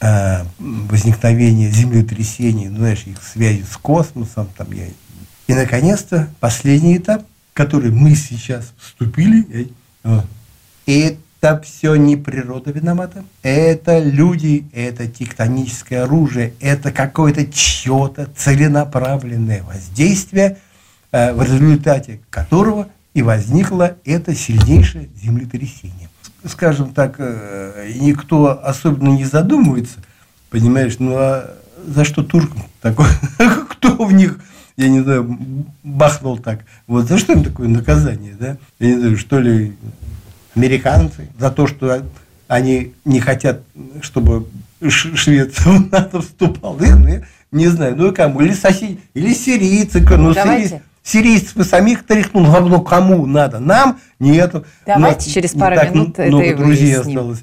э, 0.00 0.44
возникновения 0.58 1.70
землетрясений, 1.70 2.68
ну, 2.68 2.78
знаешь, 2.78 3.04
их 3.06 3.18
связи 3.22 3.64
с 3.64 3.76
космосом. 3.76 4.48
Там, 4.56 4.70
я... 4.72 4.86
И, 5.48 5.54
наконец-то, 5.54 6.28
последний 6.38 6.96
этап, 6.96 7.24
в 7.52 7.56
который 7.56 7.90
мы 7.90 8.14
сейчас 8.14 8.72
вступили, 8.78 9.68
э, 10.04 10.20
и 10.86 11.18
это 11.42 11.60
все 11.60 11.96
не 11.96 12.16
природа 12.16 12.70
виновата. 12.70 13.24
Это 13.42 13.98
люди, 13.98 14.64
это 14.72 15.08
тектоническое 15.08 16.04
оружие, 16.04 16.54
это 16.60 16.92
какое-то 16.92 17.46
чье-то 17.46 18.28
целенаправленное 18.36 19.64
воздействие, 19.64 20.58
э, 21.10 21.32
в 21.32 21.42
результате 21.42 22.20
которого 22.30 22.88
и 23.12 23.22
возникло 23.22 23.96
это 24.04 24.36
сильнейшее 24.36 25.08
землетрясение. 25.20 26.08
Скажем 26.44 26.94
так, 26.94 27.16
э, 27.18 27.90
никто 27.96 28.64
особенно 28.64 29.08
не 29.08 29.24
задумывается, 29.24 29.98
понимаешь, 30.48 30.96
ну 31.00 31.16
а 31.16 31.50
за 31.84 32.04
что 32.04 32.22
туркам 32.22 32.62
такое? 32.80 33.10
Кто 33.68 33.96
в 34.04 34.12
них, 34.12 34.38
я 34.76 34.88
не 34.88 35.00
знаю, 35.00 35.36
бахнул 35.82 36.38
так? 36.38 36.60
Вот 36.86 37.08
за 37.08 37.18
что 37.18 37.32
им 37.32 37.42
такое 37.42 37.66
наказание, 37.66 38.36
да? 38.38 38.58
Я 38.78 38.94
не 38.94 38.98
знаю, 39.00 39.16
что 39.18 39.40
ли, 39.40 39.74
американцы 40.54 41.28
за 41.38 41.50
то, 41.50 41.66
что 41.66 42.02
они 42.48 42.92
не 43.04 43.20
хотят, 43.20 43.62
чтобы 44.00 44.46
Швеция 44.88 45.72
в 45.72 45.92
НАТО 45.92 46.20
вступала. 46.20 46.76
Ну, 46.78 47.06
я 47.08 47.22
не 47.50 47.68
знаю, 47.68 47.96
ну 47.96 48.10
и 48.10 48.14
кому? 48.14 48.40
Или 48.40 48.52
соседи, 48.52 48.98
или 49.14 49.32
сирийцы. 49.32 50.00
Ну, 50.00 50.34
сирийцы, 50.34 50.82
сирийцев 51.02 51.56
и 51.56 51.64
самих 51.64 52.04
тряхнул, 52.04 52.44
ну 52.44 52.80
кому 52.80 53.26
надо? 53.26 53.58
Нам? 53.60 54.00
Нету. 54.18 54.64
Давайте 54.86 55.28
Но, 55.28 55.34
через 55.34 55.50
пару 55.52 55.76
так 55.76 55.94
минут 55.94 56.18
много 56.18 56.44
это 56.44 56.52
и 56.52 56.54
друзей 56.54 56.94
выясним. 56.96 57.18
осталось. 57.18 57.42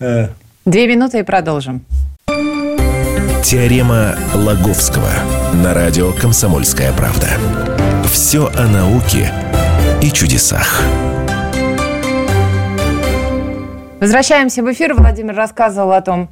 Э. 0.00 0.28
Две 0.64 0.86
минуты 0.88 1.20
и 1.20 1.22
продолжим. 1.22 1.84
Теорема 3.44 4.16
Лаговского 4.34 5.10
на 5.54 5.72
радио 5.72 6.12
«Комсомольская 6.12 6.92
правда». 6.92 7.28
Все 8.10 8.50
о 8.56 8.66
науке 8.66 9.32
и 10.02 10.10
чудесах. 10.10 10.82
Возвращаемся 14.06 14.62
в 14.62 14.72
эфир. 14.72 14.94
Владимир 14.94 15.34
рассказывал 15.34 15.90
о 15.90 16.00
том, 16.00 16.28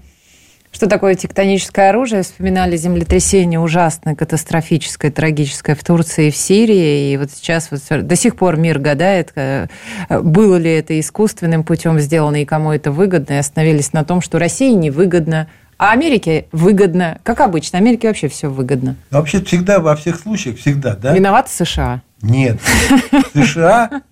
что 0.71 0.89
такое 0.89 1.17
тектоническое 1.17 1.91
оружие. 1.91 2.23
Вспоминали 2.23 2.77
землетрясение 2.77 3.59
ужасное, 3.59 4.15
катастрофическое, 4.15 5.11
трагическое 5.11 5.75
в 5.75 5.83
Турции 5.83 6.29
и 6.29 6.31
в 6.31 6.37
Сирии. 6.37 7.13
И 7.13 7.17
вот 7.17 7.33
сейчас 7.33 7.73
вот 7.73 8.07
до 8.07 8.15
сих 8.15 8.37
пор 8.37 8.59
мир 8.59 8.79
гадает, 8.79 9.33
э, 9.35 9.67
было 10.09 10.55
ли 10.55 10.71
это 10.71 11.01
искусственным 11.01 11.65
путем 11.65 11.99
сделано 11.99 12.41
и 12.41 12.45
кому 12.45 12.71
это 12.71 12.93
выгодно. 12.93 13.33
И 13.35 13.39
остановились 13.39 13.93
на 13.93 14.05
том, 14.05 14.21
что 14.21 14.39
России 14.39 14.71
невыгодно, 14.71 15.49
а 15.77 15.91
Америке 15.91 16.47
выгодно. 16.53 17.19
Как 17.25 17.41
обычно, 17.41 17.81
Америке 17.81 18.07
вообще 18.07 18.29
все 18.29 18.47
выгодно. 18.47 18.95
Вообще 19.11 19.43
всегда, 19.43 19.81
во 19.81 19.97
всех 19.97 20.21
случаях, 20.21 20.59
всегда, 20.59 20.95
да? 20.95 21.13
Виноваты 21.13 21.51
США. 21.51 22.03
Нет. 22.23 22.61
США, 23.35 24.03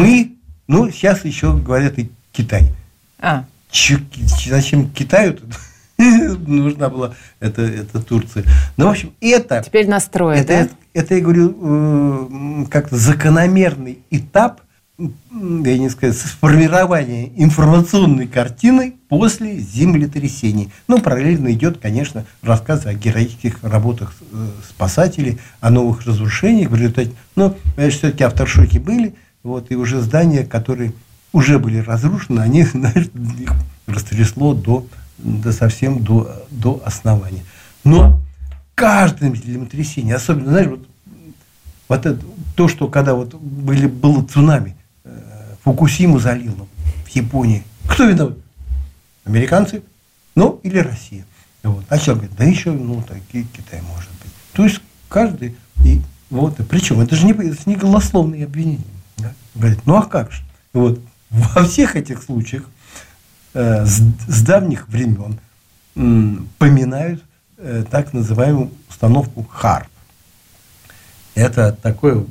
мы, 0.00 0.32
ну, 0.66 0.90
сейчас 0.90 1.24
еще 1.24 1.52
говорят 1.52 1.96
и 2.00 2.10
Китай. 2.32 2.70
А. 3.24 3.44
Че, 3.70 4.00
зачем 4.48 4.90
Китаю 4.90 5.36
нужна 5.98 6.90
была 6.90 7.14
эта, 7.40 7.62
эта 7.62 8.00
Турция? 8.00 8.44
Ну, 8.76 8.86
в 8.86 8.90
общем, 8.90 9.14
это... 9.20 9.62
Теперь 9.64 9.88
настроят, 9.88 10.40
это, 10.40 10.48
да? 10.48 10.60
Это, 10.60 10.74
это, 10.92 11.14
я 11.14 11.20
говорю, 11.22 11.56
э, 11.58 12.64
как-то 12.70 12.96
закономерный 12.96 14.00
этап, 14.10 14.60
я 14.98 15.78
не 15.78 15.88
сказать, 15.88 16.18
сформирования 16.18 17.32
информационной 17.36 18.26
картины 18.26 18.94
после 19.08 19.56
землетрясений. 19.56 20.70
Ну, 20.86 21.00
параллельно 21.00 21.50
идет, 21.52 21.78
конечно, 21.78 22.26
рассказ 22.42 22.84
о 22.84 22.92
героических 22.92 23.60
работах 23.62 24.14
э, 24.32 24.48
спасателей, 24.68 25.38
о 25.62 25.70
новых 25.70 26.04
разрушениях 26.04 26.70
в 26.70 26.74
результате. 26.74 27.12
Ну, 27.36 27.56
все-таки 27.88 28.22
авторшоки 28.22 28.76
были, 28.76 29.14
вот, 29.42 29.70
и 29.70 29.76
уже 29.76 30.02
здания, 30.02 30.44
которые 30.44 30.92
уже 31.34 31.58
были 31.58 31.78
разрушены, 31.78 32.40
они, 32.40 32.62
знаешь, 32.64 33.08
их 33.38 33.52
растрясло 33.86 34.54
до, 34.54 34.86
до 35.18 35.52
совсем 35.52 36.02
до, 36.02 36.46
до 36.50 36.80
основания. 36.86 37.44
Но 37.82 38.22
каждое 38.74 39.34
землетрясение, 39.34 40.14
особенно, 40.14 40.50
знаешь, 40.50 40.68
вот, 40.68 40.86
вот 41.88 42.06
это, 42.06 42.24
то, 42.54 42.68
что 42.68 42.88
когда 42.88 43.14
вот 43.14 43.34
были, 43.34 43.86
было 43.86 44.24
цунами, 44.24 44.76
э, 45.04 45.10
Фукусиму 45.64 46.20
залило 46.20 46.66
в 47.04 47.08
Японии, 47.10 47.64
кто 47.88 48.04
виноват? 48.04 48.38
Американцы? 49.24 49.82
Ну, 50.36 50.60
или 50.62 50.78
Россия. 50.78 51.24
Вот. 51.64 51.84
А 51.88 51.98
что 51.98 52.12
говорит, 52.14 52.32
да 52.38 52.44
еще, 52.44 52.70
ну, 52.70 53.02
такие 53.02 53.44
Китай 53.44 53.80
может 53.82 54.10
быть. 54.22 54.32
То 54.52 54.64
есть 54.64 54.80
каждый, 55.08 55.56
и 55.84 56.00
вот, 56.30 56.56
причем 56.68 57.00
это 57.00 57.16
же 57.16 57.26
не, 57.26 57.32
это 57.32 57.58
не 57.66 57.74
голословные 57.74 58.44
обвинения. 58.44 58.84
Да? 59.16 59.32
Говорит, 59.54 59.80
ну 59.84 59.96
а 59.96 60.02
как 60.02 60.30
же? 60.30 60.42
Вот, 60.72 61.00
во 61.34 61.64
всех 61.64 61.96
этих 61.96 62.22
случаях 62.22 62.64
э, 63.54 63.84
с, 63.84 64.00
с 64.28 64.42
давних 64.42 64.88
времен 64.88 65.38
поминают 66.58 67.22
э, 67.58 67.84
так 67.90 68.12
называемую 68.12 68.70
установку 68.88 69.46
ХАРП. 69.50 69.88
Это 71.34 71.72
такое, 71.72 72.24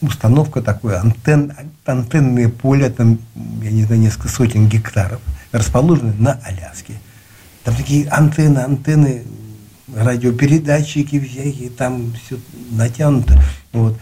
установка 0.00 0.62
такой 0.62 0.98
антенн, 0.98 1.52
антенное 1.84 2.48
поле, 2.48 2.88
там, 2.88 3.18
я 3.62 3.70
не 3.70 3.84
знаю, 3.84 4.00
несколько 4.00 4.28
сотен 4.28 4.68
гектаров, 4.68 5.20
расположенное 5.52 6.14
на 6.18 6.32
Аляске. 6.44 6.94
Там 7.64 7.74
такие 7.74 8.08
антенны, 8.08 8.60
антенны, 8.60 9.24
радиопередатчики 9.94 11.20
всякие, 11.20 11.68
там 11.68 12.14
все 12.14 12.38
натянуто. 12.70 13.38
Вот 13.72 13.98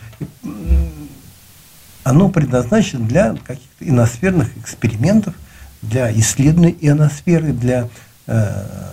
оно 2.06 2.28
предназначено 2.28 3.04
для 3.04 3.34
каких-то 3.34 3.84
иносферных 3.84 4.56
экспериментов, 4.58 5.34
для 5.82 6.16
исследования 6.16 6.76
ионосферы, 6.80 7.52
для, 7.52 7.88
э, 8.28 8.92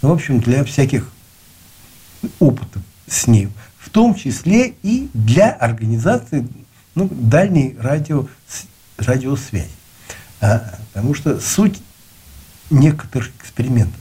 ну, 0.00 0.08
в 0.08 0.12
общем, 0.12 0.40
для 0.40 0.64
всяких 0.64 1.06
опытов 2.38 2.82
с 3.06 3.26
ней, 3.26 3.50
в 3.76 3.90
том 3.90 4.14
числе 4.14 4.72
и 4.82 5.10
для 5.12 5.50
организации 5.50 6.48
ну, 6.94 7.10
дальней 7.12 7.76
радио, 7.78 8.26
радиосвязи. 8.96 9.68
А, 10.40 10.78
потому 10.94 11.12
что 11.12 11.38
суть 11.40 11.82
некоторых 12.70 13.28
экспериментов, 13.38 14.00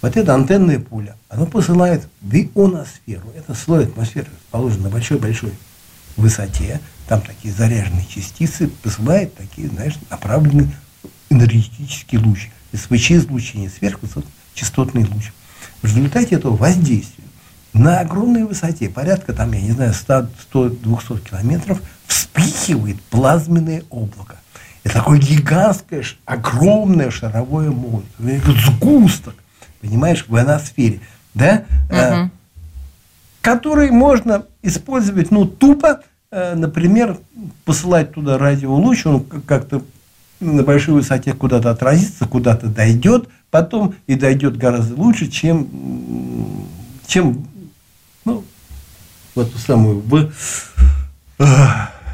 вот 0.00 0.16
это 0.16 0.32
антенное 0.32 0.78
поле, 0.78 1.16
оно 1.28 1.44
посылает 1.46 2.06
в 2.20 2.32
ионосферу, 2.36 3.32
это 3.36 3.52
слой 3.54 3.86
атмосферы, 3.86 4.28
расположен 4.44 4.82
на 4.82 4.90
большой-большой 4.90 5.54
высоте, 6.16 6.80
там 7.06 7.20
такие 7.20 7.52
заряженные 7.52 8.06
частицы, 8.06 8.68
посылает 8.68 9.34
такие, 9.34 9.68
знаешь, 9.68 9.94
направленные 10.10 10.68
энергетические 11.30 12.20
лучи. 12.20 12.50
СВЧ-излучение, 12.72 13.70
сверхвысокочастотный 13.70 15.04
луч. 15.04 15.32
В 15.82 15.86
результате 15.86 16.36
этого 16.36 16.56
воздействия 16.56 17.24
на 17.72 18.00
огромной 18.00 18.44
высоте, 18.44 18.88
порядка 18.88 19.32
там, 19.32 19.52
я 19.52 19.60
не 19.60 19.72
знаю, 19.72 19.92
100-200 19.92 21.28
километров, 21.28 21.80
вспыхивает 22.06 23.00
плазменное 23.02 23.82
облако. 23.90 24.36
Это 24.82 24.94
такое 24.94 25.18
гигантское, 25.18 26.04
огромное 26.24 27.10
шаровое 27.10 27.70
море, 27.70 28.06
сгусток, 28.18 29.34
понимаешь, 29.80 30.24
в 30.28 30.36
ионосфере, 30.36 31.00
да, 31.32 31.64
угу. 31.90 32.30
который 33.40 33.90
можно 33.90 34.44
использовать, 34.62 35.30
ну, 35.30 35.46
тупо 35.46 36.00
Э, 36.00 36.13
например, 36.54 37.18
посылать 37.64 38.12
туда 38.12 38.38
радиолуч, 38.38 39.06
он 39.06 39.24
как-то 39.46 39.82
на 40.40 40.62
большой 40.62 40.94
высоте 40.94 41.32
куда-то 41.32 41.70
отразится, 41.70 42.26
куда-то 42.26 42.66
дойдет, 42.66 43.28
потом 43.50 43.94
и 44.06 44.14
дойдет 44.14 44.56
гораздо 44.56 44.94
лучше, 44.96 45.28
чем, 45.28 45.68
чем 47.06 47.46
ну, 48.24 48.44
в 49.34 49.40
эту 49.40 49.58
самую, 49.58 50.00
в, 50.00 50.30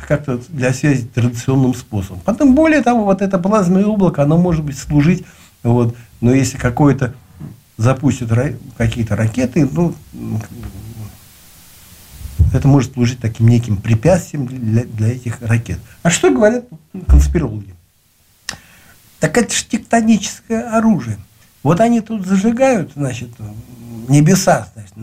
как-то 0.06 0.40
для 0.48 0.74
связи 0.74 1.06
традиционным 1.06 1.74
способом. 1.74 2.20
Потом, 2.24 2.54
более 2.54 2.82
того, 2.82 3.04
вот 3.04 3.22
это 3.22 3.38
плазменное 3.38 3.86
облако, 3.86 4.22
оно 4.22 4.36
может 4.36 4.64
быть 4.64 4.78
служить, 4.78 5.24
вот, 5.62 5.96
но 6.20 6.34
если 6.34 6.58
какое-то 6.58 7.14
запустит 7.78 8.28
какие-то 8.76 9.16
ракеты, 9.16 9.66
ну, 9.70 9.94
это 12.52 12.68
может 12.68 12.94
служить 12.94 13.20
таким 13.20 13.48
неким 13.48 13.76
препятствием 13.76 14.46
для, 14.46 14.84
для 14.84 15.08
этих 15.08 15.40
ракет. 15.42 15.78
А 16.02 16.10
что 16.10 16.30
говорят 16.30 16.64
конспирологи? 17.06 17.74
Так 19.18 19.36
это 19.36 19.54
же 19.54 19.64
тектоническое 19.64 20.76
оружие. 20.76 21.18
Вот 21.62 21.80
они 21.80 22.00
тут 22.00 22.26
зажигают, 22.26 22.92
значит, 22.96 23.28
небеса, 24.08 24.68
значит, 24.74 24.94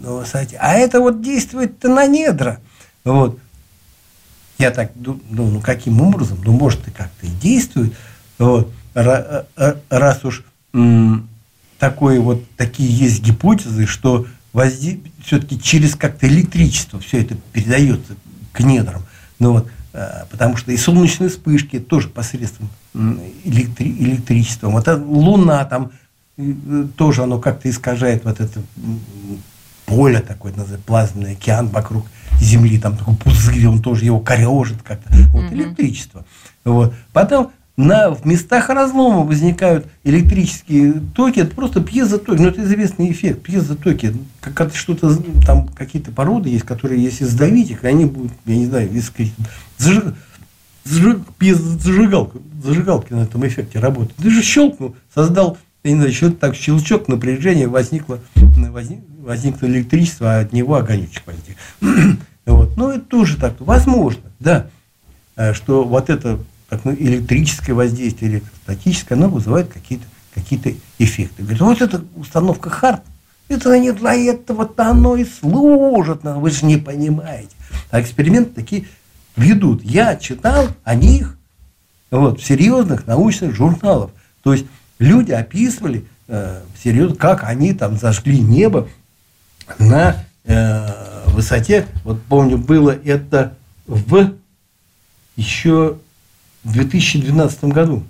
на 0.00 0.14
высоте. 0.14 0.56
А 0.60 0.74
это 0.74 1.00
вот 1.00 1.22
действует-то 1.22 1.88
на 1.88 2.06
недра. 2.06 2.60
Вот. 3.04 3.38
Я 4.58 4.70
так 4.70 4.92
думаю, 4.94 5.52
ну 5.52 5.60
каким 5.60 6.00
образом? 6.00 6.40
Ну, 6.44 6.52
может, 6.52 6.86
и 6.88 6.90
как-то 6.90 7.26
и 7.26 7.30
действует. 7.30 7.94
Вот. 8.38 8.72
Э, 8.94 9.44
э, 9.56 9.74
раз 9.88 10.24
уж 10.24 10.44
такое 11.78 12.20
вот, 12.20 12.44
такие 12.56 12.90
есть 12.90 13.22
гипотезы, 13.22 13.86
что 13.86 14.26
возде... 14.52 15.00
все-таки 15.24 15.60
через 15.60 15.94
как-то 15.94 16.26
электричество 16.26 17.00
все 17.00 17.20
это 17.20 17.36
передается 17.52 18.14
к 18.52 18.60
недрам. 18.60 19.02
Ну, 19.38 19.52
вот, 19.52 19.68
э, 19.92 20.24
потому 20.30 20.56
что 20.56 20.72
и 20.72 20.76
солнечные 20.76 21.30
вспышки 21.30 21.78
тоже 21.78 22.08
посредством 22.08 22.68
электри... 23.44 23.90
электричества. 23.98 24.68
Вот 24.68 24.86
Луна 24.88 25.64
там 25.64 25.92
тоже 26.96 27.24
оно 27.24 27.38
как-то 27.38 27.68
искажает 27.68 28.24
вот 28.24 28.40
это 28.40 28.62
поле 29.86 30.20
такое, 30.20 30.52
называется, 30.52 30.86
плазменный 30.86 31.32
океан 31.32 31.68
вокруг 31.68 32.06
Земли, 32.40 32.78
там 32.78 32.96
такой 32.96 33.16
пузырь, 33.16 33.66
он 33.66 33.82
тоже 33.82 34.04
его 34.04 34.20
корежит 34.20 34.82
как-то. 34.82 35.10
Вот 35.32 35.44
mm-hmm. 35.44 35.54
электричество. 35.54 36.24
Вот. 36.64 36.94
Потом 37.12 37.50
на, 37.78 38.10
в 38.10 38.26
местах 38.26 38.70
разлома 38.70 39.24
возникают 39.24 39.86
электрические 40.02 40.94
токи, 41.14 41.38
это 41.38 41.54
просто 41.54 41.80
пьезотоки, 41.80 42.40
ну 42.40 42.48
это 42.48 42.64
известный 42.64 43.12
эффект, 43.12 43.42
пьезотоки, 43.42 44.16
как 44.40 44.74
что-то, 44.74 45.16
там 45.46 45.68
какие-то 45.68 46.10
породы 46.10 46.48
есть, 46.48 46.64
которые, 46.64 47.00
если 47.00 47.24
сдавить 47.24 47.70
их, 47.70 47.84
они 47.84 48.06
будут, 48.06 48.32
я 48.46 48.56
не 48.56 48.66
знаю, 48.66 48.90
искрить, 48.92 49.32
зажиг, 49.76 50.12
зажиг, 50.84 51.20
зажигалка, 51.40 52.38
зажигалки 52.64 53.12
на 53.12 53.20
этом 53.20 53.46
эффекте 53.46 53.78
работают. 53.78 54.16
Ты 54.16 54.28
же 54.28 54.42
щелкнул, 54.42 54.96
создал, 55.14 55.56
я 55.84 55.92
не 55.92 55.98
знаю, 55.98 56.10
еще 56.10 56.30
так 56.30 56.56
щелчок, 56.56 57.06
напряжение, 57.06 57.68
возникло, 57.68 58.18
возник, 58.34 59.04
возникло 59.20 59.66
электричество, 59.66 60.34
а 60.34 60.40
от 60.40 60.52
него 60.52 60.74
огонечек 60.74 61.22
возник. 61.26 62.18
вот. 62.44 62.76
Ну, 62.76 62.90
это 62.90 63.02
тоже 63.02 63.36
так, 63.36 63.54
возможно, 63.60 64.22
да, 64.40 64.66
э, 65.36 65.54
что 65.54 65.84
вот 65.84 66.10
это 66.10 66.40
как 66.68 66.84
ну, 66.84 66.92
электрическое 66.92 67.74
воздействие, 67.74 68.32
электростатическое, 68.32 69.16
оно 69.16 69.28
вызывает 69.28 69.72
какие-то 69.72 70.04
какие 70.34 70.78
эффекты. 70.98 71.42
Говорит, 71.42 71.60
вот 71.60 71.82
эта 71.82 72.04
установка 72.16 72.70
Харт, 72.70 73.02
это 73.48 73.78
не 73.78 73.92
для 73.92 74.14
этого-то 74.14 74.90
оно 74.90 75.16
и 75.16 75.24
служит, 75.24 76.22
но 76.22 76.38
вы 76.38 76.50
же 76.50 76.66
не 76.66 76.76
понимаете. 76.76 77.50
А 77.90 78.00
эксперименты 78.00 78.52
такие 78.54 78.86
ведут. 79.36 79.82
Я 79.82 80.16
читал 80.16 80.68
о 80.84 80.94
них 80.94 81.36
вот, 82.10 82.40
в 82.40 82.44
серьезных 82.44 83.06
научных 83.06 83.54
журналах. 83.54 84.10
То 84.42 84.52
есть 84.52 84.66
люди 84.98 85.32
описывали 85.32 86.04
э, 86.28 86.60
серьезно, 86.82 87.16
как 87.16 87.44
они 87.44 87.72
там 87.72 87.96
зажгли 87.98 88.38
небо 88.38 88.88
на 89.78 90.24
э, 90.44 91.24
высоте. 91.28 91.86
Вот 92.04 92.22
помню, 92.24 92.58
было 92.58 92.90
это 92.90 93.56
в 93.86 94.34
еще 95.36 95.98
в 96.68 96.72
2012 96.72 97.64
году. 97.64 98.04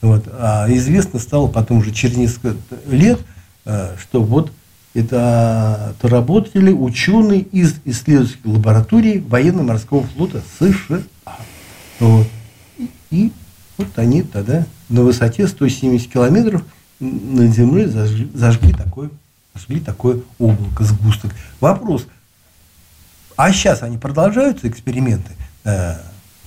Вот. 0.00 0.24
А 0.32 0.66
известно 0.68 1.18
стало 1.18 1.48
потом 1.48 1.78
уже 1.78 1.90
через 1.90 2.16
несколько 2.16 2.56
лет, 2.86 3.20
э, 3.64 3.96
что 4.00 4.22
вот 4.22 4.52
это, 4.94 5.94
работали 6.02 6.72
ученые 6.72 7.40
из 7.40 7.76
исследовательской 7.84 8.52
лаборатории 8.52 9.24
военно-морского 9.26 10.04
флота 10.04 10.42
США. 10.58 11.02
Вот. 11.98 12.26
И 13.10 13.32
вот 13.76 13.88
они 13.96 14.22
тогда 14.22 14.66
на 14.88 15.02
высоте 15.02 15.46
170 15.46 16.10
километров 16.10 16.62
над 17.00 17.54
землей 17.54 17.86
зажгли, 17.86 18.30
зажгли 18.34 18.72
такое, 18.72 19.10
зажгли 19.54 19.80
такое 19.80 20.20
облако, 20.38 20.84
сгусток. 20.84 21.34
Вопрос, 21.60 22.06
а 23.36 23.52
сейчас 23.52 23.82
они 23.82 23.98
продолжаются, 23.98 24.68
эксперименты? 24.68 25.32
Э, 25.64 25.96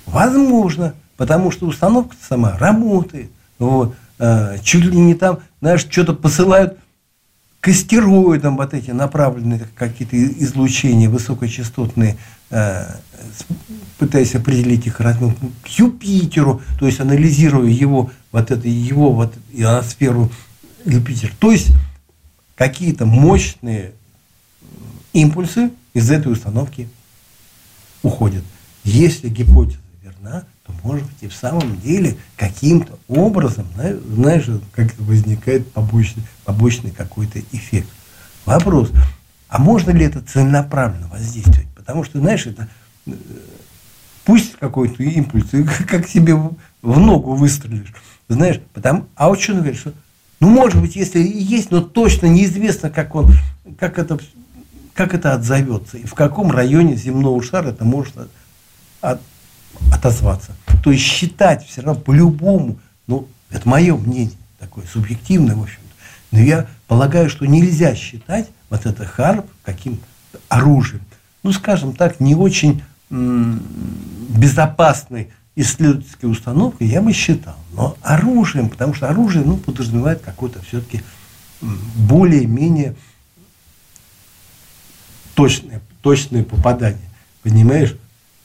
возможно, 0.06 0.94
потому 1.24 1.52
что 1.52 1.68
установка 1.68 2.18
сама 2.22 2.58
работает. 2.58 3.32
Вот. 3.58 3.96
Э, 4.20 4.58
чуть 4.62 4.84
ли 4.84 4.98
не 4.98 5.16
там, 5.16 5.40
знаешь, 5.62 5.88
что-то 5.90 6.12
посылают 6.12 6.78
к 7.62 7.70
астероидам 7.70 8.58
вот 8.58 8.74
эти 8.74 8.92
направленные 8.92 9.62
какие-то 9.74 10.22
излучения 10.22 11.10
высокочастотные, 11.10 12.18
э, 12.50 12.96
пытаясь 13.98 14.36
определить 14.36 14.86
их 14.86 15.00
размер, 15.00 15.34
к 15.64 15.68
Юпитеру, 15.70 16.62
то 16.78 16.88
есть 16.88 17.00
анализируя 17.00 17.70
его, 17.70 18.12
вот 18.34 18.52
это, 18.52 18.68
его 18.68 19.14
вот 19.14 19.34
ионосферу 19.54 20.30
Юпитер. 20.84 21.34
То 21.40 21.54
есть 21.54 21.68
какие-то 22.56 23.06
мощные 23.06 23.94
импульсы 25.14 25.72
из 25.94 26.12
этой 26.12 26.34
установки 26.34 26.90
уходят. 28.02 28.44
Если 28.84 29.30
гипотеза 29.30 29.80
верна, 30.04 30.44
может 30.84 31.06
быть, 31.06 31.16
и 31.22 31.28
в 31.28 31.34
самом 31.34 31.80
деле 31.80 32.18
каким-то 32.36 33.00
образом, 33.08 33.66
знаешь, 33.76 34.46
как 34.74 34.94
возникает 35.00 35.72
побочный, 35.72 36.24
побочный 36.44 36.92
какой-то 36.92 37.40
эффект. 37.52 37.88
Вопрос, 38.46 38.92
а 39.48 39.60
можно 39.60 39.92
ли 39.92 40.06
это 40.06 40.22
целенаправленно 40.22 41.08
воздействовать? 41.08 41.68
Потому 41.76 42.04
что, 42.04 42.20
знаешь, 42.20 42.46
это 42.46 42.68
э, 43.06 43.14
пусть 44.26 44.58
какой-то 44.58 45.02
импульс, 45.04 45.50
как 45.88 46.08
себе 46.08 46.36
в 46.36 47.00
ногу 47.00 47.36
выстрелишь, 47.36 47.94
знаешь, 48.28 48.60
потому, 48.74 49.06
а 49.16 49.30
ученый 49.30 49.60
говорит, 49.60 49.80
что, 49.80 49.94
ну, 50.40 50.50
может 50.50 50.82
быть, 50.82 50.96
если 50.96 51.20
и 51.20 51.42
есть, 51.42 51.72
но 51.72 51.82
точно 51.82 52.26
неизвестно, 52.26 52.90
как 52.90 53.16
он, 53.16 53.32
как 53.80 53.98
это, 53.98 54.20
как 54.94 55.14
это 55.14 55.34
отзовется, 55.34 55.98
и 55.98 56.06
в 56.06 56.14
каком 56.14 56.52
районе 56.52 56.96
земного 56.96 57.42
шара 57.42 57.70
это 57.70 57.86
может 57.86 58.16
от, 59.00 59.22
отозваться. 59.94 60.52
То 60.84 60.92
есть 60.92 61.04
считать 61.04 61.66
все 61.66 61.82
равно 61.82 62.02
по-любому, 62.02 62.78
ну, 63.08 63.28
это 63.50 63.68
мое 63.70 63.96
мнение, 63.96 64.36
такое 64.60 64.86
субъективное, 64.86 65.56
в 65.56 65.64
общем-то. 65.64 65.82
Но 66.32 66.40
я 66.40 66.68
полагаю, 66.88 67.30
что 67.30 67.46
нельзя 67.46 67.96
считать 67.96 68.50
вот 68.70 68.86
это 68.86 69.06
харп 69.06 69.46
каким-то 69.64 70.04
оружием. 70.50 71.04
Ну, 71.42 71.54
скажем 71.54 71.96
так, 71.96 72.20
не 72.20 72.36
очень 72.36 72.84
безопасной 73.10 75.30
исследовательской 75.56 76.30
установкой 76.30 76.88
я 76.88 77.02
бы 77.02 77.14
считал. 77.14 77.56
Но 77.74 77.96
оружием, 78.02 78.70
потому 78.70 78.94
что 78.94 79.08
оружие 79.08 79.46
ну, 79.46 79.56
подразумевает 79.56 80.22
какое-то 80.22 80.62
все-таки 80.64 81.02
более-менее 81.62 82.96
точное, 85.36 85.80
точное 86.02 86.44
попадание. 86.44 87.10
Понимаешь? 87.42 87.96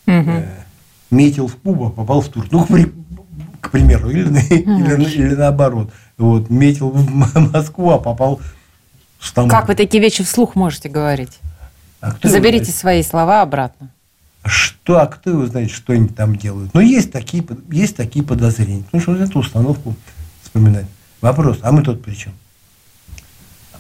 Угу. 0.06 0.30
Э, 0.30 0.64
метил 1.10 1.48
в 1.48 1.56
Кубу, 1.56 1.90
попал 1.90 2.20
в 2.20 2.28
Турцию. 2.28 2.50
Ну, 2.52 2.64
к, 2.64 2.68
при, 2.68 2.92
к 3.60 3.70
примеру, 3.70 4.10
или, 4.10 4.28
или, 4.50 5.10
или 5.10 5.34
наоборот. 5.34 5.90
Вот, 6.16 6.50
метил 6.50 6.90
в 6.90 7.52
Москву, 7.52 7.90
а 7.90 7.98
попал 7.98 8.40
в 9.18 9.26
Стамбул. 9.26 9.50
Как 9.50 9.68
вы 9.68 9.74
такие 9.74 10.02
вещи 10.02 10.22
вслух 10.24 10.54
можете 10.54 10.88
говорить? 10.88 11.38
А 12.00 12.14
Заберите 12.22 12.70
свои 12.70 13.02
слова 13.02 13.42
обратно. 13.42 13.90
Что, 14.44 15.00
а 15.00 15.06
кто 15.06 15.30
его 15.30 15.46
знает, 15.46 15.70
что 15.70 15.92
они 15.92 16.08
там 16.08 16.36
делают? 16.36 16.72
Но 16.72 16.80
есть 16.80 17.10
такие, 17.12 17.44
есть 17.70 17.96
такие 17.96 18.24
подозрения. 18.24 18.84
Потому 18.84 19.02
что 19.02 19.12
вот 19.12 19.20
эту 19.20 19.38
установку 19.40 19.96
вспоминать. 20.42 20.86
Вопрос, 21.20 21.58
а 21.62 21.72
мы 21.72 21.82
тут 21.82 22.02
при 22.02 22.14
чем? 22.14 22.32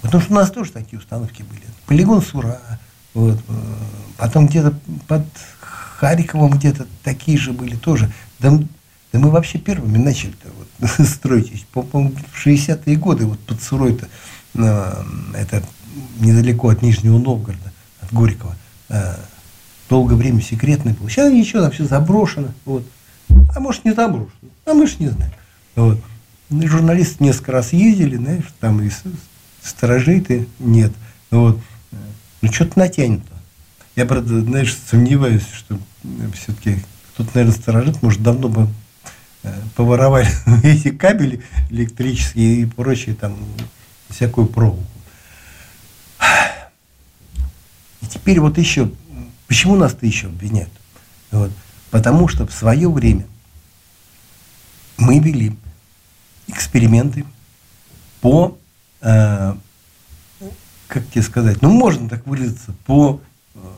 Потому 0.02 0.22
что 0.22 0.32
у 0.32 0.36
нас 0.36 0.50
тоже 0.50 0.72
такие 0.72 0.98
установки 0.98 1.42
были. 1.42 1.62
Полигон 1.86 2.22
Сура, 2.22 2.60
вот, 3.14 3.38
э, 3.48 3.52
потом 4.16 4.46
где-то 4.46 4.74
под 5.06 5.24
Харьковом 5.98 6.52
где-то 6.52 6.86
такие 7.02 7.36
же 7.36 7.52
были 7.52 7.74
тоже. 7.74 8.12
Да, 8.38 8.56
да 9.12 9.18
мы 9.18 9.30
вообще 9.30 9.58
первыми 9.58 9.98
начали-то 9.98 10.46
вот, 10.56 10.90
строить. 11.08 11.66
По-моему, 11.72 12.14
в 12.32 12.46
60-е 12.46 12.96
годы 12.96 13.26
вот 13.26 13.40
под 13.40 13.60
Сурой-то, 13.60 14.06
э, 14.54 15.04
это 15.34 15.64
недалеко 16.20 16.68
от 16.68 16.82
Нижнего 16.82 17.18
Новгорода, 17.18 17.72
от 18.00 18.12
Горького, 18.12 18.54
э, 18.90 19.16
долгое 19.90 20.14
время 20.14 20.40
секретный 20.40 20.92
был. 20.92 21.08
Сейчас 21.08 21.32
ничего, 21.32 21.62
там 21.62 21.72
все 21.72 21.84
заброшено. 21.84 22.54
Вот. 22.64 22.86
А 23.56 23.58
может, 23.58 23.84
не 23.84 23.92
заброшено. 23.92 24.30
А 24.66 24.74
мы 24.74 24.86
же 24.86 24.94
не 25.00 25.08
знаем. 25.08 25.32
Вот. 25.74 26.00
Журналисты 26.50 27.24
несколько 27.24 27.50
раз 27.50 27.72
ездили, 27.72 28.14
знаешь, 28.14 28.44
там 28.60 28.80
и 28.82 28.90
сторожей-то 29.64 30.46
нет. 30.60 30.92
Вот. 31.32 31.58
Ну, 32.40 32.52
что-то 32.52 32.78
натянуто. 32.78 33.37
Я, 33.98 34.06
правда, 34.06 34.40
знаешь, 34.42 34.76
сомневаюсь, 34.88 35.42
что 35.52 35.76
все-таки 36.32 36.78
кто-то, 37.12 37.30
наверное, 37.34 37.60
сторожит, 37.60 38.00
может, 38.00 38.22
давно 38.22 38.48
бы 38.48 38.68
э, 39.42 39.52
поворовали 39.74 40.28
эти 40.62 40.90
кабели 40.92 41.42
электрические 41.68 42.60
и 42.60 42.64
прочие 42.64 43.16
там 43.16 43.36
всякую 44.08 44.46
проволоку. 44.46 44.86
И 48.00 48.06
теперь 48.06 48.38
вот 48.38 48.56
еще, 48.56 48.88
почему 49.48 49.74
нас-то 49.74 50.06
еще 50.06 50.28
обвиняют? 50.28 50.70
Вот. 51.32 51.50
Потому 51.90 52.28
что 52.28 52.46
в 52.46 52.52
свое 52.52 52.88
время 52.88 53.26
мы 54.96 55.18
вели 55.18 55.56
эксперименты 56.46 57.24
по, 58.20 58.56
э, 59.00 59.56
как 60.86 61.10
тебе 61.10 61.22
сказать, 61.22 61.62
ну 61.62 61.72
можно 61.72 62.08
так 62.08 62.24
выразиться, 62.28 62.76
по 62.86 63.20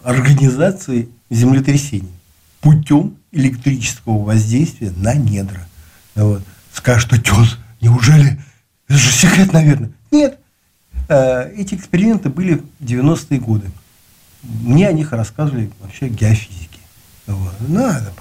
организации 0.02 1.09
землетрясений 1.30 2.12
путем 2.61 3.16
электрического 3.33 4.22
воздействия 4.22 4.92
на 4.96 5.14
недра. 5.14 5.66
Вот. 6.14 6.42
Скажешь, 6.72 7.04
что 7.04 7.18
тез, 7.18 7.59
неужели? 7.80 8.40
Это 8.88 8.98
же 8.98 9.11
секрет, 9.11 9.52
наверное. 9.52 9.90
Нет. 10.11 10.38
Э, 11.09 11.50
эти 11.54 11.74
эксперименты 11.74 12.28
были 12.28 12.62
в 12.80 12.85
90-е 12.85 13.40
годы. 13.40 13.70
Мне 14.42 14.88
о 14.88 14.92
них 14.92 15.12
рассказывали 15.12 15.70
вообще 15.80 16.09
геофизики. 16.09 16.80
Вот. 17.26 17.54
Надо, 17.68 18.12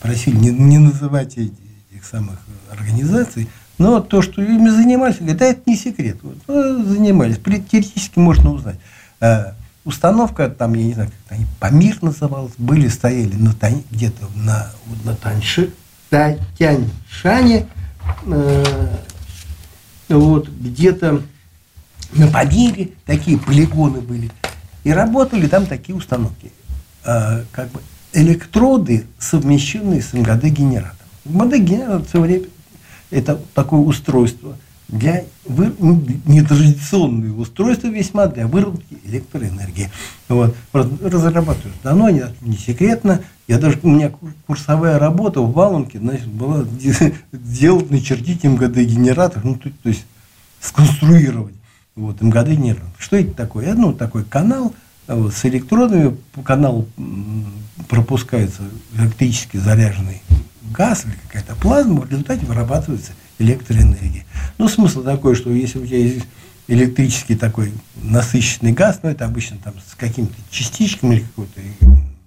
просили 0.00 0.36
не, 0.36 0.50
не 0.50 0.78
называть 0.78 1.36
этих 1.36 2.04
самых 2.10 2.38
организаций, 2.70 3.48
но 3.76 4.00
то, 4.00 4.22
что 4.22 4.42
ими 4.42 4.68
занимались, 4.68 5.18
говорят, 5.18 5.38
да, 5.38 5.46
это 5.46 5.60
не 5.66 5.76
секрет. 5.76 6.18
Вот, 6.22 6.36
ну, 6.46 6.84
занимались. 6.84 7.38
Теоретически 7.38 8.18
можно 8.18 8.52
узнать. 8.52 8.78
Установка, 9.88 10.50
там, 10.50 10.74
я 10.74 10.84
не 10.84 10.92
знаю, 10.92 11.08
как 11.08 11.38
они, 11.38 11.46
Памир 11.58 12.02
называлась, 12.02 12.52
были, 12.58 12.88
стояли 12.88 13.34
на 13.36 13.54
где-то 13.90 14.28
на, 14.34 14.70
на 15.02 15.16
Таньши, 15.16 15.70
Тяньшане, 16.10 17.66
э, 18.26 18.96
вот, 20.10 20.50
где-то 20.50 21.22
на 22.12 22.28
Памире 22.28 22.90
такие 23.06 23.38
полигоны 23.38 24.02
были. 24.02 24.30
И 24.84 24.92
работали 24.92 25.48
там 25.48 25.64
такие 25.64 25.96
установки. 25.96 26.52
Э, 27.06 27.44
как 27.50 27.70
бы 27.70 27.80
электроды, 28.12 29.06
совмещенные 29.18 30.02
с 30.02 30.12
МГД-генератором. 30.12 31.08
МГД-генератор 31.24 32.04
все 32.04 32.20
время 32.20 32.44
это 33.10 33.40
такое 33.54 33.80
устройство– 33.80 34.54
для 34.88 35.24
вы, 35.44 35.72
ну, 35.78 36.02
нетрадиционные 36.24 37.32
устройства 37.32 37.88
весьма 37.88 38.26
для 38.26 38.46
выработки 38.46 38.96
электроэнергии. 39.04 39.90
Вот. 40.28 40.56
Разрабатывают 40.72 41.76
давно, 41.82 42.08
не, 42.10 42.24
не 42.40 42.56
секретно. 42.56 43.20
Я 43.46 43.58
даже, 43.58 43.78
у 43.82 43.88
меня 43.88 44.10
курсовая 44.46 44.98
работа 44.98 45.40
в 45.40 45.52
Валунке 45.52 45.98
значит, 45.98 46.28
была 46.28 46.64
сделать, 47.32 47.90
начертить 47.90 48.44
МГД-генератор, 48.44 49.44
ну, 49.44 49.56
то, 49.56 49.70
то 49.70 49.88
есть 49.88 50.06
сконструировать 50.60 51.54
вот, 51.94 52.20
МГД-генератор. 52.22 52.88
Что 52.98 53.16
это 53.16 53.32
такое? 53.34 53.74
Ну, 53.74 53.92
такой 53.92 54.24
канал 54.24 54.74
вот, 55.06 55.34
с 55.34 55.44
электродами, 55.44 56.16
по 56.32 56.42
каналу 56.42 56.88
пропускается 57.88 58.62
электрически 58.94 59.58
заряженный 59.58 60.22
газ 60.70 61.04
или 61.04 61.14
какая-то 61.26 61.54
плазма, 61.56 62.02
в 62.02 62.10
результате 62.10 62.44
вырабатывается 62.46 63.12
электроэнергии. 63.38 64.24
Ну, 64.58 64.68
смысл 64.68 65.02
такой, 65.02 65.34
что 65.34 65.50
если 65.50 65.78
у 65.78 65.86
тебя 65.86 65.98
есть 65.98 66.26
электрический 66.66 67.34
такой 67.34 67.72
насыщенный 68.02 68.72
газ, 68.72 69.00
ну, 69.02 69.10
это 69.10 69.24
обычно 69.24 69.56
там 69.62 69.74
с 69.90 69.94
какими-то 69.94 70.34
частичками 70.50 71.16
или 71.16 71.20
какой-то 71.22 71.60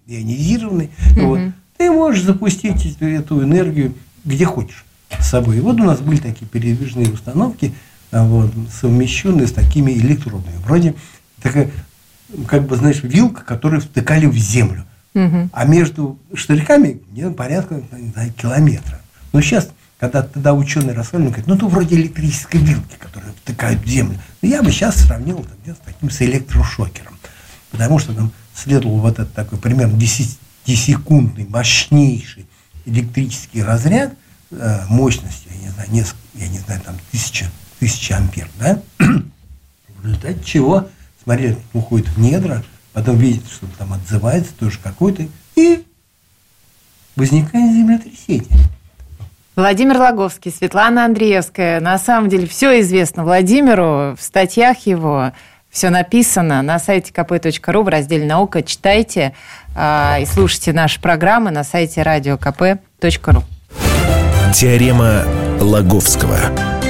ионизированный, 0.07 0.89
mm-hmm. 1.15 1.25
вот, 1.25 1.39
ты 1.77 1.91
можешь 1.91 2.23
запустить 2.23 2.85
эту, 2.85 3.05
эту 3.05 3.43
энергию 3.43 3.93
где 4.23 4.45
хочешь 4.45 4.85
с 5.19 5.27
собой. 5.27 5.57
И 5.57 5.61
вот 5.61 5.79
у 5.79 5.83
нас 5.83 5.99
были 5.99 6.17
такие 6.17 6.45
передвижные 6.47 7.11
установки, 7.11 7.73
а, 8.11 8.25
вот, 8.25 8.51
совмещенные 8.71 9.47
с 9.47 9.51
такими 9.51 9.91
электродами. 9.91 10.55
Вроде 10.65 10.95
такая, 11.41 11.71
как 12.47 12.63
бы, 12.67 12.75
знаешь, 12.75 13.01
вилка, 13.03 13.43
которую 13.43 13.81
втыкали 13.81 14.25
в 14.25 14.37
землю. 14.37 14.85
Угу. 15.13 15.49
А 15.51 15.65
между 15.65 16.17
штырьками 16.33 17.01
не, 17.11 17.29
порядка 17.31 17.81
знаю, 18.13 18.33
километра. 18.33 19.01
Но 19.33 19.41
сейчас 19.41 19.69
когда 20.01 20.23
тогда 20.23 20.55
ученые 20.55 20.95
рассказывали, 20.95 21.29
говорят, 21.29 21.45
ну, 21.47 21.55
это 21.55 21.67
вроде 21.67 21.95
электрической 21.95 22.59
вилки, 22.59 22.95
которые 22.97 23.33
втыкают 23.33 23.83
в 23.83 23.87
землю. 23.87 24.19
Но 24.41 24.49
я 24.49 24.63
бы 24.63 24.71
сейчас 24.71 24.95
сравнил 24.95 25.45
там, 25.45 25.75
с 25.75 25.77
таким 25.85 26.09
с 26.09 26.19
электрошокером. 26.23 27.19
Потому 27.69 27.99
что 27.99 28.15
там 28.15 28.31
следовал 28.55 28.97
вот 28.97 29.19
этот 29.19 29.31
такой 29.35 29.59
примерно 29.59 29.95
10-секундный, 29.97 31.47
мощнейший 31.47 32.47
электрический 32.87 33.61
разряд 33.61 34.15
э, 34.49 34.85
мощностью, 34.89 35.51
я 35.53 35.67
не 35.67 35.69
знаю, 35.69 35.91
несколько, 35.91 36.21
я 36.33 36.47
не 36.47 36.57
знаю, 36.57 36.81
там 36.81 36.95
тысяча, 37.11 37.45
тысяча 37.79 38.17
ампер, 38.17 38.49
да? 38.59 38.81
в 38.97 40.03
результате 40.03 40.43
чего, 40.43 40.89
смотри, 41.23 41.57
уходит 41.73 42.07
в 42.07 42.19
недра, 42.19 42.63
потом 42.93 43.19
видит, 43.19 43.43
что 43.45 43.67
там 43.77 43.93
отзывается 43.93 44.51
тоже 44.59 44.79
какой-то, 44.81 45.27
и 45.55 45.85
возникает 47.15 47.75
землетрясение. 47.75 48.67
Владимир 49.55 49.97
Логовский, 49.97 50.51
Светлана 50.51 51.05
Андреевская. 51.05 51.79
На 51.79 51.97
самом 51.97 52.29
деле 52.29 52.47
все 52.47 52.79
известно 52.79 53.23
Владимиру, 53.23 54.15
в 54.15 54.21
статьях 54.21 54.85
его 54.85 55.31
все 55.69 55.89
написано 55.89 56.61
на 56.61 56.79
сайте 56.79 57.11
kp.ru 57.13 57.83
в 57.83 57.87
разделе 57.87 58.25
«Наука». 58.25 58.61
Читайте 58.61 59.33
э, 59.75 60.21
и 60.21 60.25
слушайте 60.25 60.73
наши 60.73 60.99
программы 60.99 61.51
на 61.51 61.63
сайте 61.63 62.01
radiokp.ru. 62.01 63.43
Теорема 64.53 65.23
Лаговского. 65.59 66.80